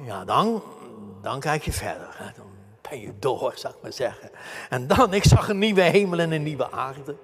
[0.04, 0.62] ja, dan,
[1.22, 2.08] dan kijk je verder.
[2.14, 2.24] Hè?
[2.36, 2.46] Dan
[2.90, 4.30] ben je door, zou ik maar zeggen.
[4.68, 7.16] En dan, ik zag een nieuwe hemel en een nieuwe aarde.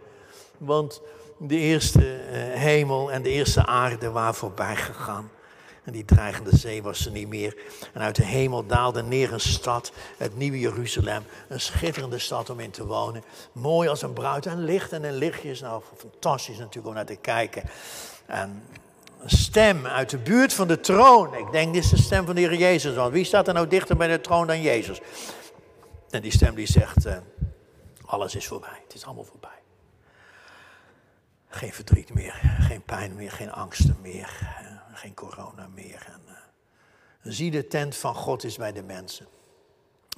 [0.58, 1.00] Want
[1.38, 5.30] de eerste eh, hemel en de eerste aarde waren voorbij gegaan.
[5.84, 7.56] En die dreigende zee was er niet meer.
[7.92, 11.22] En uit de hemel daalde neer een stad, het nieuwe Jeruzalem.
[11.48, 13.22] Een schitterende stad om in te wonen.
[13.52, 14.92] Mooi als een bruid en licht.
[14.92, 17.62] En een lichtje is nou fantastisch natuurlijk om naar te kijken.
[18.26, 18.62] En
[19.20, 21.34] een stem uit de buurt van de troon.
[21.34, 22.94] Ik denk, dit is de stem van de Heer Jezus.
[22.94, 25.00] Want wie staat er nou dichter bij de troon dan Jezus?
[26.10, 27.16] En die stem die zegt, uh,
[28.04, 28.80] alles is voorbij.
[28.84, 29.58] Het is allemaal voorbij.
[31.48, 36.06] Geen verdriet meer, geen pijn meer, geen angsten meer, eh, geen corona meer.
[36.06, 39.26] En, uh, zie, de tent van God is bij de mensen.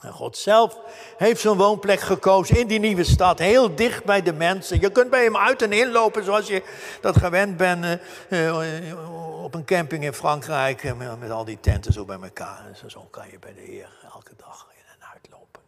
[0.03, 0.79] En God zelf
[1.17, 4.81] heeft zijn woonplek gekozen in die nieuwe stad, heel dicht bij de mensen.
[4.81, 6.63] Je kunt bij hem uit en inlopen zoals je
[7.01, 12.19] dat gewend bent uh, op een camping in Frankrijk met, al die tenten zo bij
[12.23, 12.63] elkaar.
[12.87, 15.63] Zo kan je bij de Heer elke dag in en uitlopen.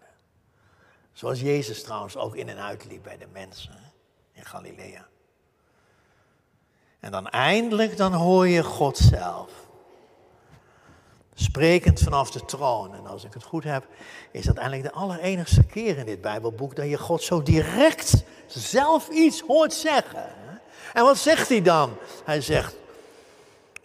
[1.13, 3.93] Zoals Jezus trouwens ook in en uitliep bij de mensen
[4.33, 5.07] in Galilea.
[7.01, 9.64] En dan eindelijk, dan hoor je God zelf.
[11.35, 12.95] Sprekend vanaf de troon.
[12.95, 13.87] En als ik het goed heb,
[14.31, 19.09] is dat eigenlijk de allerenigste keer in dit Bijbelboek dat je God zo direct zelf
[19.09, 20.29] iets hoort zeggen.
[20.93, 21.97] En wat zegt hij dan?
[22.25, 22.77] Hij zegt,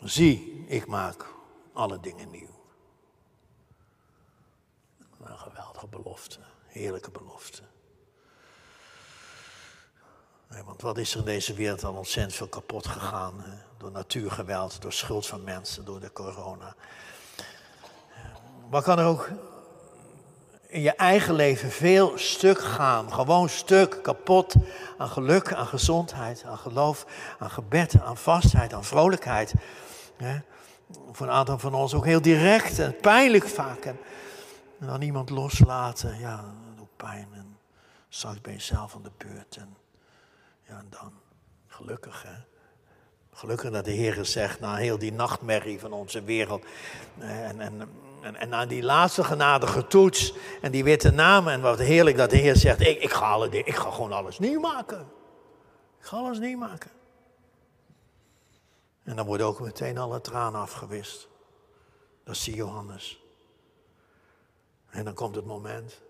[0.04, 1.26] zie, ik maak
[1.74, 2.60] alle dingen nieuw.
[5.24, 7.62] Een geweldige belofte, heerlijke belofte.
[10.66, 13.42] want wat is er in deze wereld al ontzettend veel kapot gegaan?
[13.42, 13.58] Hè?
[13.78, 16.76] Door natuurgeweld, door schuld van mensen, door de corona.
[18.70, 19.30] Wat kan er ook
[20.68, 23.14] in je eigen leven veel stuk gaan?
[23.14, 24.56] Gewoon stuk, kapot
[24.98, 27.06] aan geluk, aan gezondheid, aan geloof,
[27.40, 29.54] aan gebed, aan vastheid, aan vrolijkheid.
[31.12, 33.86] Voor een aantal van ons ook heel direct en pijnlijk vaak.
[33.86, 33.98] En
[34.80, 36.44] dan iemand loslaten, ja,
[36.78, 37.28] dat pijn.
[37.34, 37.58] En
[38.10, 39.56] straks ben je zelf aan de beurt.
[39.56, 39.78] En
[40.68, 41.14] ja, en dan,
[41.68, 42.48] gelukkig hè.
[43.32, 46.66] Gelukkig dat de Heer zegt, na heel die nachtmerrie van onze wereld.
[47.20, 47.90] En, en,
[48.22, 51.54] en, en na die laatste genadige toets en die witte namen.
[51.54, 54.40] En wat heerlijk dat de Heer zegt, ik, ik, ga, alle, ik ga gewoon alles
[54.40, 55.08] nieuw maken.
[56.00, 56.92] Ik ga alles nieuw maken.
[59.04, 61.28] En dan worden ook meteen alle tranen afgewist.
[62.24, 63.24] Dat zie Johannes.
[64.90, 66.02] En dan komt het moment.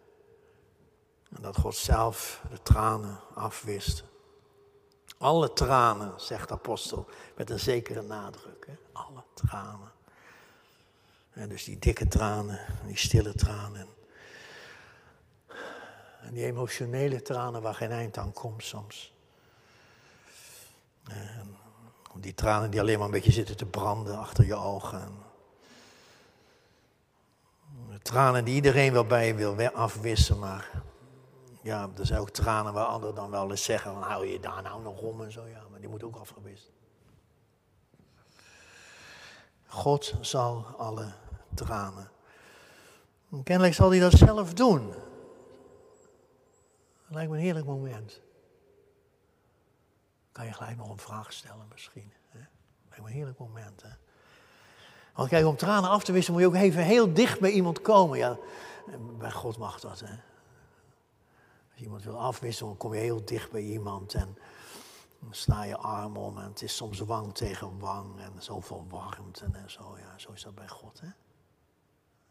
[1.35, 4.03] En dat God zelf de tranen afwist.
[5.17, 7.05] Alle tranen, zegt de apostel,
[7.35, 8.65] met een zekere nadruk.
[8.67, 8.73] Hè?
[8.93, 9.91] Alle tranen.
[11.31, 13.87] En dus die dikke tranen, die stille tranen.
[16.21, 19.13] En die emotionele tranen waar geen eind aan komt soms.
[21.03, 21.57] En
[22.15, 25.27] die tranen die alleen maar een beetje zitten te branden achter je ogen.
[28.01, 30.69] Tranen die iedereen wel bij je wil afwissen, maar
[31.61, 34.61] ja, er zijn ook tranen waar anderen dan wel eens zeggen van hou je daar
[34.61, 35.45] nou nog om en zo.
[35.45, 36.71] Ja, maar die moet ook afgewist.
[39.69, 41.11] God zal alle
[41.53, 42.11] tranen.
[43.31, 44.87] En kennelijk zal hij dat zelf doen.
[44.87, 48.21] Dat lijkt me een heerlijk moment.
[50.31, 52.13] Kan je gelijk nog een vraag stellen misschien.
[52.29, 52.39] Hè?
[52.89, 53.81] Lijkt me een heerlijk moment.
[53.81, 53.89] Hè?
[55.13, 57.81] Want kijk, om tranen af te wisselen moet je ook even heel dicht bij iemand
[57.81, 58.17] komen.
[58.17, 58.37] Ja,
[59.17, 59.99] bij God mag dat.
[59.99, 60.13] Hè?
[61.71, 64.37] Als iemand wil afwisselen, dan kom je heel dicht bij iemand en
[65.29, 69.71] sla je arm om en het is soms wang tegen wang en zoveel warmte en
[69.71, 69.97] zo.
[69.97, 71.07] Ja, zo is dat bij God, hè?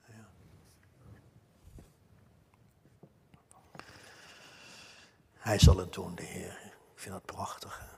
[0.06, 0.28] Ja.
[5.34, 6.58] Hij zal het doen, de Heer.
[6.94, 7.78] Ik vind dat prachtig.
[7.78, 7.96] Hè?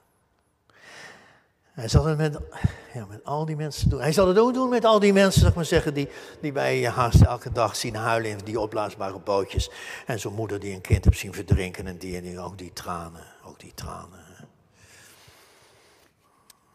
[1.80, 2.38] Hij zal het met,
[2.94, 4.00] ja, met al die mensen doen.
[4.00, 6.08] Hij zal het ook doen met al die mensen, zeg maar zeggen, die,
[6.40, 9.70] die wij haast elke dag zien huilen in die opblaasbare bootjes.
[10.06, 12.72] En zo'n moeder die een kind heeft zien verdrinken en die, en die ook die
[12.72, 14.29] tranen, ook die tranen.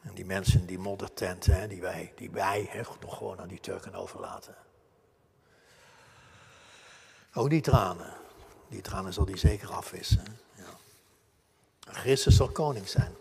[0.05, 3.59] En die mensen in die moddertenten, die wij, die wij hè, nog gewoon aan die
[3.59, 4.55] Turken overlaten.
[7.33, 8.13] Ook die tranen,
[8.67, 10.39] die tranen zal die zeker afwissen.
[10.55, 10.69] Ja.
[11.79, 13.15] Christus zal koning zijn.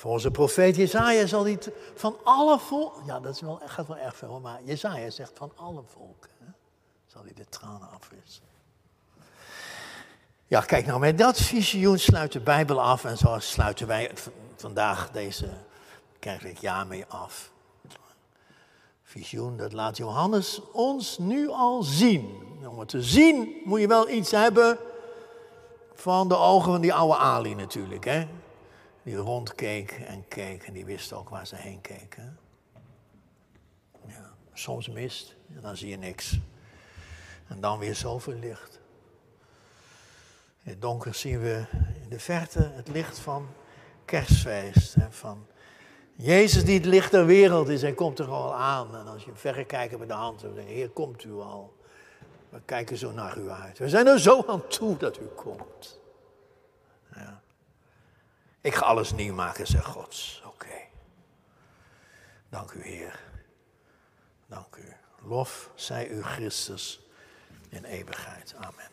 [0.00, 1.58] Volgens de profeet Jezaja zal hij
[1.94, 5.52] van alle volken, ja dat is wel, gaat wel erg veel, maar Jezaja zegt van
[5.56, 6.56] alle volken,
[7.06, 8.49] zal hij de tranen afwissen.
[10.50, 14.10] Ja, kijk nou, met dat visioen sluit de Bijbel af en zo sluiten wij
[14.56, 15.48] vandaag deze
[16.18, 17.50] kerkelijk jaar mee af.
[19.02, 22.42] Visioen, dat laat Johannes ons nu al zien.
[22.68, 24.78] Om het te zien moet je wel iets hebben
[25.94, 28.26] van de ogen van die oude Ali natuurlijk, hè
[29.02, 32.38] die rondkeek en keek en die wist ook waar ze heen keken.
[34.06, 36.38] Ja, soms mist en dan zie je niks.
[37.46, 38.79] En dan weer zoveel licht.
[40.62, 41.64] In het donker zien we
[42.02, 43.48] in de verte het licht van
[44.04, 44.94] kerstfeest.
[44.94, 45.46] Hè, van
[46.14, 48.96] Jezus die het licht der wereld is, hij komt er al aan.
[48.96, 51.76] En als je verre kijkt met de hand, dan denk je, Heer, komt u al.
[52.48, 53.78] We kijken zo naar u uit.
[53.78, 56.00] We zijn er zo aan toe dat u komt.
[57.14, 57.42] Ja.
[58.60, 60.42] Ik ga alles nieuw maken, zegt God.
[60.46, 60.76] Oké.
[62.48, 63.20] Dank u, Heer.
[64.46, 64.92] Dank u.
[65.22, 67.00] Lof zij u, Christus,
[67.68, 68.54] in eeuwigheid.
[68.54, 68.89] Amen.